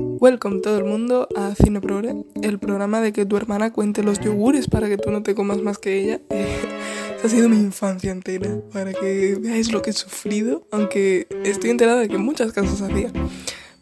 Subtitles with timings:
[0.00, 4.18] Welcome todo el mundo a Cine Progre, el programa de que tu hermana cuente los
[4.18, 6.20] yogures para que tú no te comas más que ella.
[7.22, 12.00] ha sido mi infancia entera, para que veáis lo que he sufrido, aunque estoy enterada
[12.00, 13.12] de que muchas casas hacía.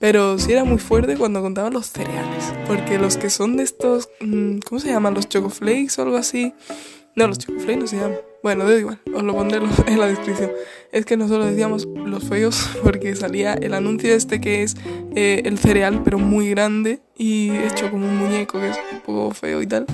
[0.01, 4.08] Pero sí era muy fuerte cuando contaban los cereales, porque los que son de estos,
[4.21, 5.14] mm, ¿cómo se llaman?
[5.14, 6.53] Los chocoflakes o algo así.
[7.14, 8.19] No, los chocoflakes no se llaman.
[8.43, 10.53] Bueno, da igual, os lo pondré en la descripción.
[10.93, 14.77] Es que nosotros decíamos los feos porque salía el anuncio este que es
[15.15, 19.32] eh, el cereal, pero muy grande y hecho como un muñeco que es un poco
[19.32, 19.87] feo y tal.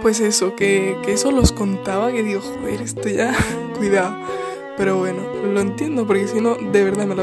[0.00, 3.34] Pues eso, que, eso los contaba, que digo, joder, esto ya,
[3.76, 4.16] cuidado.
[4.76, 7.22] Pero bueno, lo entiendo porque si no, de verdad me lo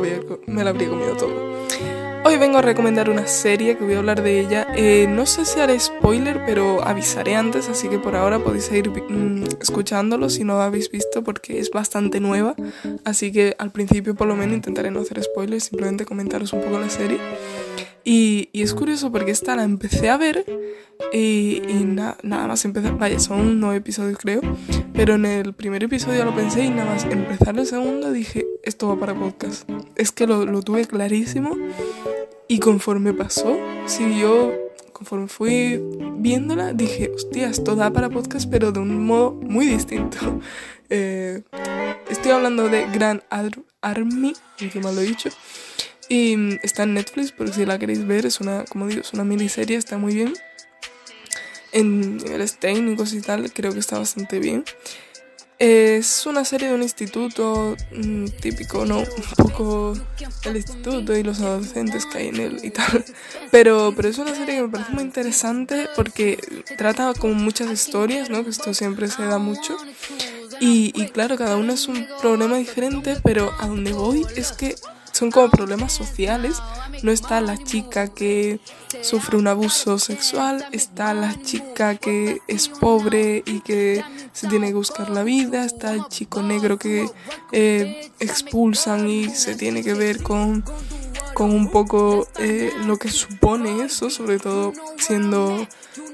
[0.69, 1.48] habría comido todo.
[2.25, 4.67] Hoy vengo a recomendar una serie que voy a hablar de ella.
[4.75, 8.89] Eh, no sé si haré spoiler, pero avisaré antes, así que por ahora podéis ir
[8.89, 12.55] mm, escuchándolo si no lo habéis visto porque es bastante nueva.
[13.05, 16.79] Así que al principio por lo menos intentaré no hacer spoilers, simplemente comentaros un poco
[16.79, 17.19] la serie.
[18.03, 20.45] Y, es curioso porque esta la empecé a ver
[21.13, 24.41] y, nada más empezar, vaya, son nueve episodios creo,
[24.93, 28.87] pero en el primer episodio lo pensé y nada más empezar el segundo dije, esto
[28.87, 29.69] va para podcast.
[29.95, 31.55] Es que lo, lo tuve clarísimo
[32.47, 34.51] y conforme pasó, si yo,
[34.91, 35.79] conforme fui
[36.17, 40.17] viéndola, dije, hostia, esto da para podcast pero de un modo muy distinto.
[40.91, 41.43] Eh,
[42.09, 43.21] estoy hablando de Grand
[43.79, 45.29] Army, que mal lo he dicho.
[46.09, 49.13] Y mm, está en Netflix, porque si la queréis ver, es una, como digo, es
[49.13, 50.33] una miniserie, está muy bien.
[51.71, 54.65] En niveles técnicos y tal, creo que está bastante bien.
[55.59, 58.99] Es una serie de un instituto mm, típico, ¿no?
[59.37, 59.93] Un poco
[60.45, 63.05] el instituto y los adolescentes que hay en él y tal.
[63.51, 66.39] Pero, pero es una serie que me parece muy interesante porque
[66.77, 68.43] trata como muchas historias, ¿no?
[68.43, 69.77] Que esto siempre se da mucho.
[70.59, 74.75] Y, y claro, cada uno es un problema diferente, pero a donde voy es que
[75.19, 76.61] son como problemas sociales.
[77.03, 78.61] No está la chica que
[79.01, 84.75] sufre un abuso sexual, está la chica que es pobre y que se tiene que
[84.75, 87.09] buscar la vida, está el chico negro que
[87.51, 90.63] eh, expulsan y se tiene que ver con,
[91.33, 95.67] con un poco eh, lo que supone eso, sobre todo siendo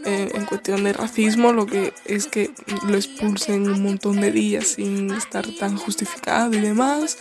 [0.05, 2.51] eh, en cuestión de racismo, lo que es que
[2.87, 7.17] lo expulsen un montón de días sin estar tan justificado y demás.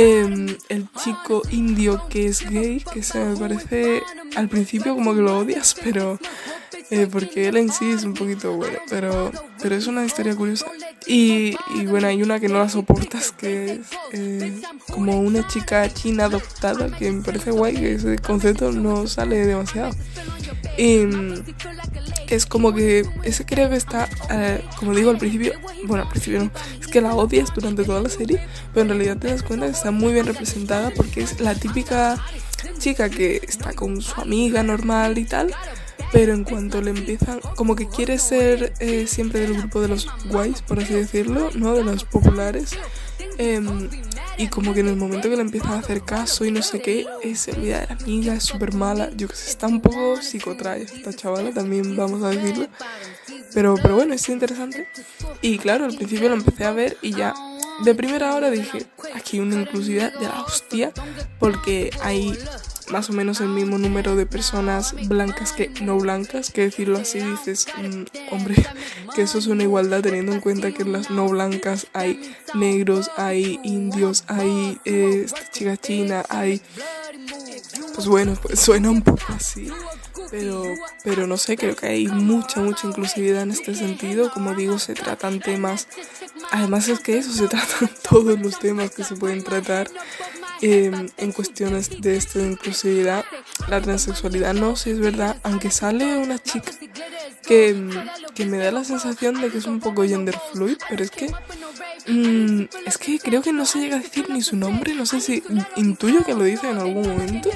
[0.00, 4.00] Em, el chico indio que es gay, que se me parece
[4.36, 6.20] al principio como que lo odias, pero
[6.90, 10.66] eh, porque él en sí es un poquito bueno, pero, pero es una historia curiosa.
[11.04, 11.56] Y,
[11.86, 13.80] bueno, hay una que no la soportas, que es
[14.12, 14.60] eh,
[14.92, 19.96] como una chica china adoptada, que me parece guay, que ese concepto no sale demasiado.
[20.76, 21.42] Que
[22.34, 25.52] es como que ese creo que está, eh, como digo al principio,
[25.84, 26.50] bueno, al principio no,
[26.80, 28.40] es que la odias durante toda la serie,
[28.72, 32.22] pero en realidad te das cuenta que está muy bien representada porque es la típica
[32.78, 35.54] chica que está con su amiga normal y tal,
[36.12, 40.08] pero en cuanto le empiezan, como que quiere ser eh, siempre del grupo de los
[40.30, 41.74] guays, por así decirlo, ¿no?
[41.74, 42.70] De los populares.
[43.38, 43.88] Em,
[44.36, 46.80] y como que en el momento que le empiezan a hacer caso y no sé
[46.80, 49.10] qué, se olvida de la amiga, es súper mala.
[49.16, 52.66] Yo que sé, está un poco psicotraya esta chavala, también vamos a decirlo.
[53.54, 54.88] Pero, pero bueno, es interesante.
[55.40, 57.34] Y claro, al principio lo empecé a ver y ya
[57.84, 60.92] de primera hora dije, aquí una inclusividad de la hostia,
[61.38, 62.36] porque hay
[62.90, 67.20] más o menos el mismo número de personas blancas que no blancas, que decirlo así
[67.20, 68.56] dices, mm, hombre,
[69.14, 73.10] que eso es una igualdad teniendo en cuenta que en las no blancas hay negros,
[73.16, 76.62] hay indios, hay eh, chica china, hay...
[77.94, 79.68] Pues bueno, pues suena un poco así,
[80.30, 80.62] pero,
[81.04, 84.30] pero no sé, creo que hay mucha, mucha inclusividad en este sentido.
[84.32, 85.88] Como digo, se tratan temas,
[86.50, 89.88] además es que eso, se tratan todos los temas que se pueden tratar
[90.60, 93.24] Em, en cuestiones de esta inclusividad,
[93.68, 96.72] la transexualidad no, si es verdad, aunque sale una chica
[97.46, 97.90] que, em,
[98.34, 101.32] que, me da la sensación de que es un poco gender fluid, pero es que
[102.08, 105.20] mm, es que creo que no se llega a decir ni su nombre, no sé
[105.20, 105.44] si
[105.76, 107.50] intuyo que lo dice en algún momento,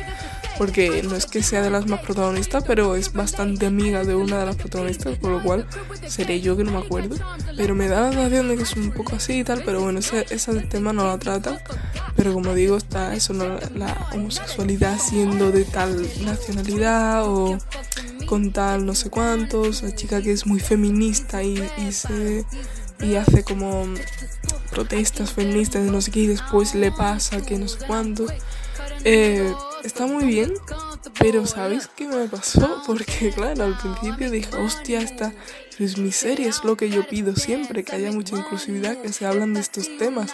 [0.63, 4.39] porque no es que sea de las más protagonistas, pero es bastante amiga de una
[4.39, 5.67] de las protagonistas, por lo cual
[6.07, 7.17] seré yo que no me acuerdo.
[7.57, 9.99] Pero me da la sensación de que es un poco así y tal, pero bueno,
[9.99, 11.61] ese, ese tema no lo trata.
[12.15, 17.59] Pero como digo, está eso, la homosexualidad siendo de tal nacionalidad o
[18.27, 22.47] con tal no sé cuántos, la chica que es muy feminista y, y se
[23.01, 23.85] y hace como
[24.71, 28.27] protestas feministas de no sé qué y después le pasa que no sé cuánto.
[29.03, 29.53] Eh,
[29.85, 30.53] está muy bien,
[31.19, 32.83] pero ¿sabéis qué me pasó?
[32.87, 35.33] Porque claro, al principio dije, hostia, esta
[35.79, 39.27] es mi serie, es lo que yo pido siempre, que haya mucha inclusividad, que se
[39.27, 40.33] hablan de estos temas.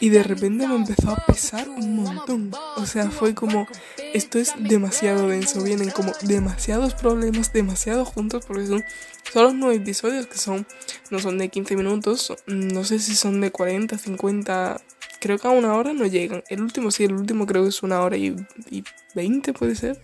[0.00, 2.50] y de repente me empezó a pesar un montón.
[2.76, 3.68] O sea, fue como,
[4.14, 8.84] esto es demasiado denso, vienen como demasiados problemas, demasiado juntos, porque son
[9.32, 10.66] solo nueve episodios que son,
[11.10, 14.80] no son de 15 minutos, no sé si son de 40, 50,
[15.22, 16.42] creo que a una hora no llegan.
[16.48, 18.34] El último sí, el último creo que es una hora y,
[18.70, 18.82] y
[19.14, 20.02] 20 puede ser.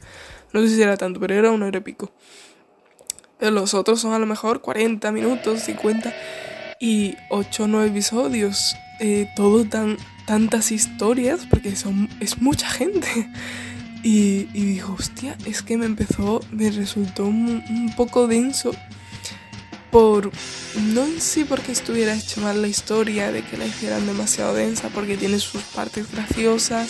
[0.52, 2.12] No sé si era tanto, pero era una hora y pico.
[3.38, 6.14] Pero los otros son a lo mejor 40 minutos, 50
[6.80, 8.76] y 8 o 9 episodios.
[9.00, 13.08] Eh, todo tan, tantas historias, porque son, es mucha gente.
[14.04, 18.70] Y, y dijo, hostia, es que me empezó, me resultó un, poco denso
[19.90, 20.30] por,
[20.92, 24.88] no en sí porque estuviera hecho mal la historia, de que la hicieran demasiado densa,
[24.88, 26.88] porque tiene sus partes graciosas,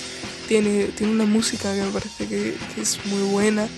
[0.48, 3.68] tiene, tiene una música que me parece que, que es muy buena.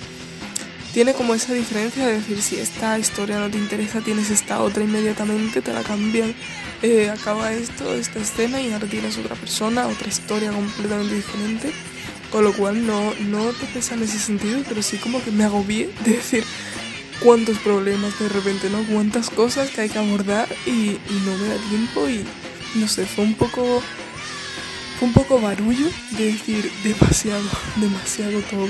[0.92, 4.82] Tiene como esa diferencia de decir si esta historia no te interesa tienes esta otra
[4.82, 6.34] inmediatamente te la cambian.
[6.82, 11.72] Eh, acaba esto esta escena y ahora tienes otra persona otra historia completamente diferente.
[12.32, 15.44] Con lo cual no, no te pesa en ese sentido pero sí como que me
[15.44, 16.44] agobié de decir
[17.22, 21.56] cuántos problemas de repente no cuántas cosas que hay que abordar y, no me da
[21.68, 22.24] tiempo y
[22.78, 23.82] no sé fue un poco
[24.98, 27.44] fue un poco barullo de decir demasiado
[27.76, 28.68] demasiado todo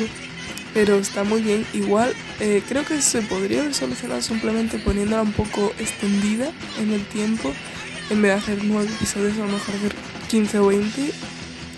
[0.74, 1.66] pero está muy bien.
[1.72, 7.04] Igual eh, creo que se podría haber solucionado simplemente poniéndola un poco extendida en el
[7.06, 7.52] tiempo,
[8.10, 9.94] en vez de hacer nueve episodios, a lo mejor hacer
[10.28, 11.12] 15 o 20.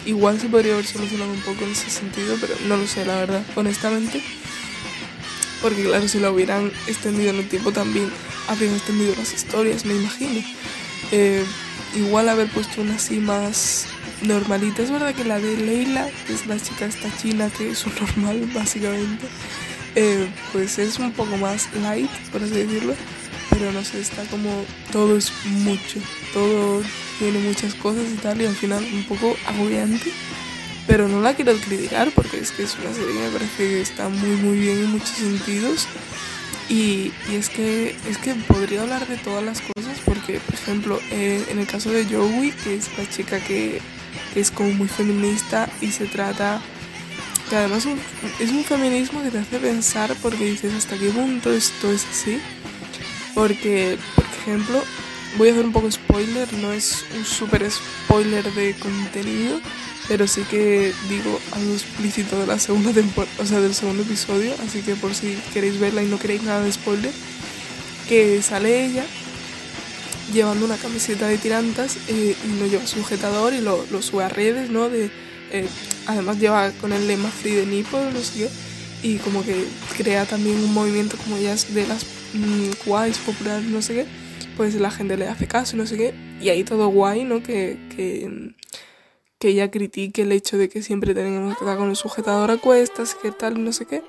[0.04, 3.16] Igual se podría haber solucionado un poco en ese sentido, pero no lo sé, la
[3.16, 4.22] verdad, honestamente.
[5.62, 8.10] Porque claro, si lo hubieran extendido en el tiempo también
[8.48, 10.42] habrían extendido las historias, me imagino.
[11.12, 11.44] Eh,
[11.94, 13.86] igual haber puesto una así más
[14.22, 14.82] normalita.
[14.82, 17.92] Es verdad que la de Leila, que es la chica esta china que es un
[18.00, 19.26] normal básicamente,
[19.94, 22.94] eh, pues es un poco más light, por así decirlo.
[23.50, 26.00] Pero no sé, está como todo es mucho,
[26.32, 26.82] todo
[27.18, 30.10] tiene muchas cosas y tal, y al final un poco agobiante.
[30.87, 33.81] Pero no la quiero criticar porque es que es una serie que me parece que
[33.81, 35.87] está muy muy bien en muchos sentidos.
[36.69, 41.00] Y, y, es, que, es que podría hablar de todas las cosas porque, por ejemplo,
[41.11, 43.81] eh, en el caso de Joey, que es la chica que
[44.32, 46.61] que es como muy feminista y se trata
[47.49, 47.87] que además
[48.40, 52.40] es un feminismo que te hace pensar porque dices hasta qué punto esto es así
[53.34, 54.82] porque por ejemplo
[55.37, 59.61] voy a hacer un poco spoiler no es un super spoiler de contenido
[60.12, 64.52] pero sí que digo algo explícito de la segunda temporada o sea del segundo episodio
[64.62, 67.10] así que por si queréis verla y no queréis nada de spoiler
[68.10, 69.06] que sale ella
[70.30, 74.28] llevando una camiseta de tirantas eh, y no lleva sujetador y lo, lo, sube a
[74.28, 74.90] redes, ¿no?
[74.90, 75.10] De,
[75.50, 75.66] eh,
[76.06, 79.64] además lleva con el lema Free the Nipple, no sé qué, y como que
[79.96, 82.04] crea también un movimiento como ya de las
[82.34, 84.06] mm, guays populares, no sé qué,
[84.58, 87.42] pues la gente le hace caso no sé qué, y ahí todo guay, ¿no?
[87.42, 88.52] Que, que,
[89.42, 92.58] que ella critique el hecho de que siempre tenemos que estar con el sujetador a
[92.58, 94.04] cuestas, que tal, no sé qué.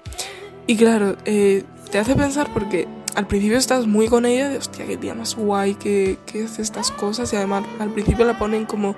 [0.68, 4.86] Y claro, eh, te hace pensar porque al principio estás muy con ella de hostia,
[4.86, 8.66] qué tía más guay que, que hace estas cosas y además al principio la ponen
[8.66, 8.96] como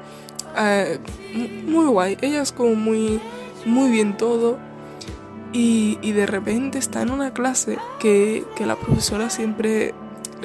[0.58, 1.00] eh,
[1.66, 2.18] muy guay.
[2.20, 3.22] Ella es como muy,
[3.66, 4.58] muy bien todo
[5.54, 9.94] y, de repente está en una clase que, que la profesora siempre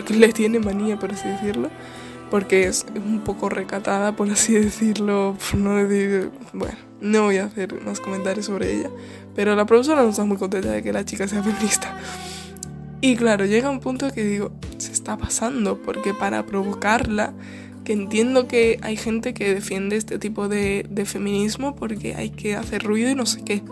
[0.09, 1.69] le tiene manía, por así decirlo,
[2.31, 7.83] porque es un poco recatada, por así decirlo, no decir, bueno, no voy a hacer
[7.83, 8.91] más comentarios sobre ella,
[9.35, 11.97] pero la profesora no está muy contenta de que la chica sea feminista.
[13.03, 17.33] Y claro, llega un punto que digo, se está pasando, porque para provocarla,
[17.85, 22.57] que entiendo que hay gente que defiende este tipo de, de feminismo porque hay que
[22.57, 23.63] hacer ruido y no sé qué.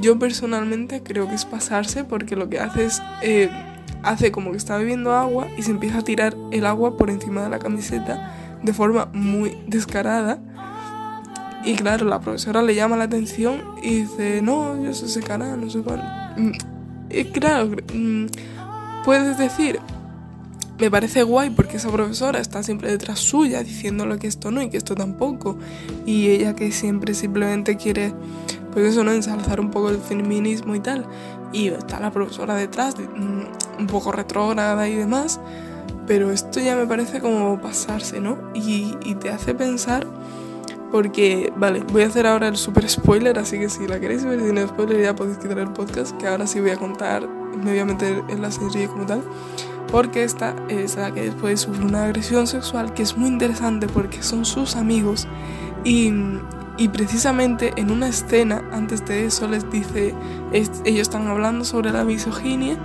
[0.00, 3.50] Yo personalmente creo que es pasarse porque lo que hace es, eh,
[4.02, 7.42] hace como que está bebiendo agua y se empieza a tirar el agua por encima
[7.42, 10.38] de la camiseta de forma muy descarada.
[11.64, 15.68] Y claro, la profesora le llama la atención y dice, no, yo se secará, no
[15.68, 16.04] sé cuándo
[17.32, 18.26] claro, mm,
[19.04, 19.80] puedes decir,
[20.78, 24.68] me parece guay porque esa profesora está siempre detrás suya diciéndole que esto no y
[24.68, 25.58] que esto tampoco.
[26.04, 28.12] Y ella que siempre simplemente quiere,
[28.72, 29.12] pues eso, ¿no?
[29.12, 31.06] Ensalzar un poco el feminismo y tal.
[31.56, 35.40] Y está la profesora detrás, mm, un poco retrógrada y demás.
[36.06, 38.36] Pero esto ya me parece como pasarse, ¿no?
[38.52, 40.06] Y, te hace pensar
[40.92, 44.38] porque, vale, voy a hacer ahora el super spoiler, así que si la queréis ver
[44.40, 47.78] sin spoiler ya podéis quitar el podcast, que ahora sí voy a contar, me voy
[47.78, 49.22] a meter en la serie como tal.
[49.90, 54.22] Porque esta es la que después sufre una agresión sexual que es muy interesante porque
[54.22, 55.26] son sus amigos
[55.84, 56.12] y,
[56.78, 60.14] y precisamente en una escena antes de eso les dice,
[60.52, 62.76] ellos están hablando sobre la misoginia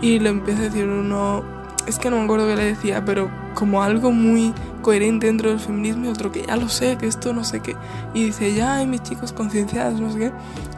[0.00, 1.44] y le empieza a decir uno,
[1.86, 5.60] es que no me acuerdo qué le decía, pero como algo muy coherente dentro del
[5.60, 7.76] feminismo y otro que ya lo sé, que esto no sé qué.
[8.14, 10.32] Y dice, ya hay mis chicos concienciados, no sé qué.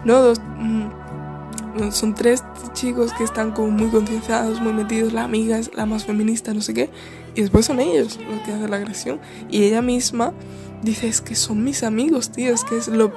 [0.04, 2.42] No, dos, mm, son tres
[2.73, 6.61] chicos que están como muy concienciados, muy metidos, la amiga es la más feminista, no
[6.61, 6.90] sé qué.
[7.35, 9.20] Y después son ellos los que hacen la agresión.
[9.50, 10.32] Y ella misma
[10.83, 13.12] dice, es que son mis amigos, tío, es que es lo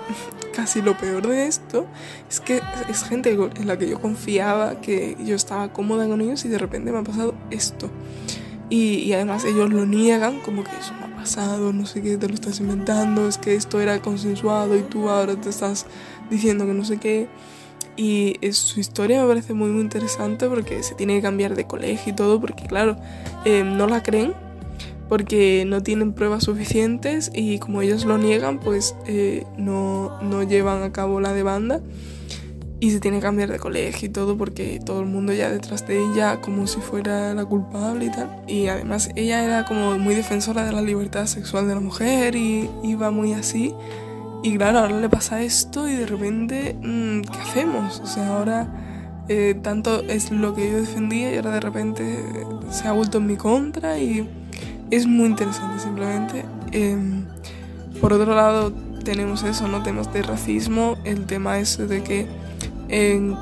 [0.54, 1.86] casi lo peor de esto,
[2.30, 6.44] es que es gente en la que yo confiaba, que yo estaba cómoda con ellos
[6.46, 7.90] y de repente me ha pasado esto.
[8.70, 12.28] Y, además ellos lo niegan, como que eso no ha pasado, no sé qué, te
[12.28, 15.88] lo estás inventando, es que esto era consensuado y tú ahora te estás
[16.30, 17.28] diciendo que no sé qué.
[17.98, 22.14] Y su historia me parece muy, muy interesante porque se tiene que cambiar de colegio
[22.14, 22.96] y todo, porque claro,
[23.44, 24.34] eh, no la creen
[25.10, 30.84] porque no tienen pruebas suficientes y como ellos lo niegan, pues eh, no, no llevan
[30.84, 31.82] a cabo la demanda
[32.80, 35.86] y se tiene que cambiar de colegio y todo porque todo el mundo ya detrás
[35.86, 38.30] de ella como si fuera la culpable y tal.
[38.48, 42.70] Y además ella era como muy defensora de la libertad sexual de la mujer y
[42.84, 43.74] iba muy así.
[44.44, 48.00] Y claro, ahora le pasa esto y de repente, mm, ¿qué hacemos?
[48.00, 52.24] O sea, ahora eh, tanto es lo que yo defendía y ahora de repente
[52.70, 54.28] se ha vuelto en mi contra y
[54.92, 56.46] es muy interesante simplemente.
[56.72, 57.26] Em,
[58.02, 58.72] por otro lado,
[59.04, 59.84] tenemos eso, ¿no?
[59.84, 62.28] Temas de racismo, el tema es de que
[62.90, 63.36] en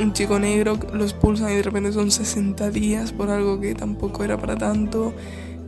[0.00, 4.24] un chico negro lo expulsan y de repente son 60 días por algo que tampoco
[4.24, 5.12] era para tanto.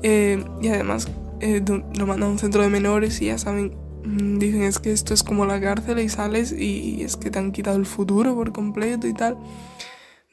[0.02, 1.08] Em, y además
[1.40, 3.74] eh, lo mandan a un centro de menores y ya saben,
[4.04, 7.38] mm, dicen es que esto es como la cárcel y sales y es que te
[7.38, 9.36] han quitado el futuro por completo y tal.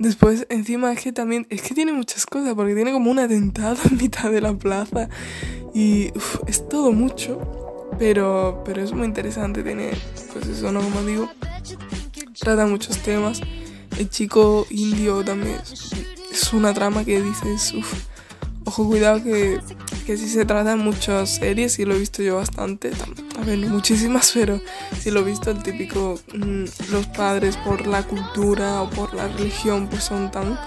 [0.02, 3.78] Después, encima es que también, es que tiene muchas cosas, porque tiene como un atentado
[3.92, 5.10] en mitad de la plaza
[5.76, 6.12] y
[6.48, 9.92] es todo mucho, pero, pero es muy interesante, tiene,
[10.34, 10.82] pues eso, ¿no?
[10.82, 11.30] Como digo,
[12.40, 13.42] trata muchos temas.
[14.00, 15.60] El chico indio también
[16.32, 17.94] es, una trama que dices, uff,
[18.66, 19.60] ojo, cuidado que,
[20.02, 22.92] que si se trata de muchas series y lo he visto yo bastante,
[23.40, 24.60] a ver, muchísimas, pero
[25.00, 29.28] si lo he visto el típico, mm, los padres por la cultura o por la
[29.28, 30.60] religión pues son tan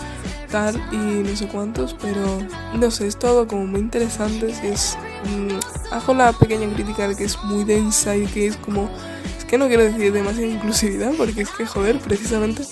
[0.50, 2.38] tal y no sé cuántos, pero
[2.74, 7.16] no sé, es todo como muy interesante, si es, mm, hago la pequeña crítica de
[7.16, 8.88] que es muy densa y que es como,
[9.36, 12.62] es que no quiero decir demasiada inclusividad porque es que joder, precisamente,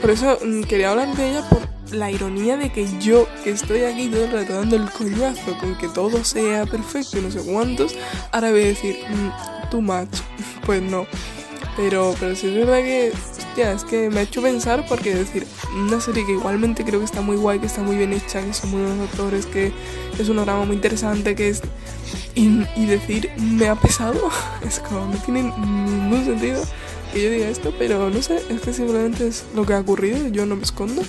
[0.00, 3.82] por eso mm, quería hablar de ella por la ironía de que yo, que estoy
[3.84, 7.94] aquí todo el el coñazo con que todo sea perfecto y no sé cuántos,
[8.30, 10.08] ahora voy a decir, mm, too much.
[10.66, 11.06] Pues no.
[11.76, 15.44] Pero, pero sí es verdad que, hostia, es que me ha hecho pensar porque decir,
[15.74, 18.52] una serie que igualmente creo que está muy guay, que está muy bien hecha, que
[18.52, 19.72] son muy buenos actores, que
[20.18, 21.62] es una drama muy interesante, que es...
[22.34, 24.30] Y, y decir, me ha pesado,
[24.66, 26.62] es como, no tiene ningún sentido
[27.12, 30.28] que yo diga esto, pero no sé, es que simplemente es lo que ha ocurrido,
[30.28, 31.02] yo no me escondo.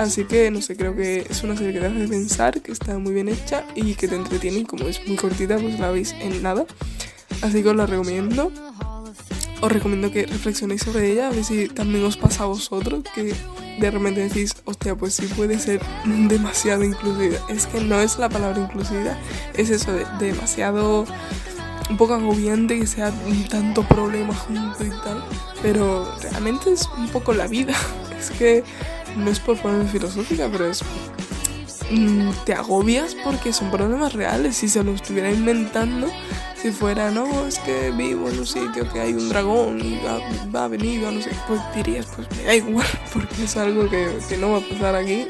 [0.00, 2.96] Así que no sé, creo que es una serie que te hace pensar, que está
[2.96, 6.14] muy bien hecha y que te entretiene y como es muy cortita, pues la veis
[6.20, 6.64] en nada.
[7.42, 8.50] Así que os la recomiendo.
[9.60, 13.34] Os recomiendo que reflexionéis sobre ella, a ver si también os pasa a vosotros, que
[13.78, 15.82] de repente decís, hostia, pues sí puede ser
[16.30, 17.36] demasiado inclusiva.
[17.50, 19.18] Es que no es la palabra inclusiva,
[19.54, 21.04] es eso de demasiado
[21.90, 23.12] un poco agobiante que sea
[23.50, 25.22] tanto problema junto y tal,
[25.60, 27.74] pero realmente es un poco la vida.
[28.20, 28.62] Es que
[29.16, 30.82] no es por ponerme filosófica, pero es...
[31.90, 34.56] Mm, te agobias porque son problemas reales.
[34.56, 36.08] Si se lo estuviera inventando,
[36.60, 39.98] si fuera, no, es que vivo en un sitio que hay un dragón y
[40.54, 44.18] va, a venir, no sé, pues dirías, pues me da igual, porque es algo que,
[44.28, 45.26] que no va a pasar aquí.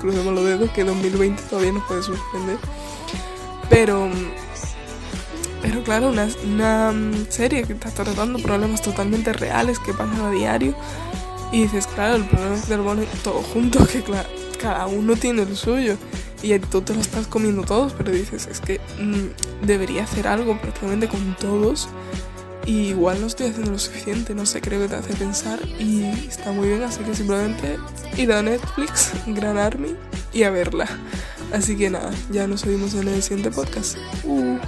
[0.00, 2.58] Crucemos los dedos que 2020 todavía nos puede suspender.
[3.70, 4.10] Pero
[5.62, 6.92] pero claro, una, una,
[7.28, 10.74] serie que está tratando problemas totalmente reales que pasan a diario
[11.52, 14.02] y dices, claro, el problema es que te todo junto, que
[14.58, 15.96] cada uno tiene el suyo.
[16.42, 20.58] Y tú te lo estás comiendo todos, pero dices, es que mm, debería hacer algo
[20.60, 21.88] prácticamente con todos.
[22.64, 26.04] Y igual no estoy haciendo lo suficiente, no sé, creo que te hace pensar y
[26.04, 27.76] está muy bien, así que simplemente
[28.16, 29.96] ir a Netflix, Gran Army
[30.32, 30.86] y a verla.
[31.52, 33.98] Así que nada, ya nos vemos en el siguiente podcast.
[34.24, 34.58] Uh.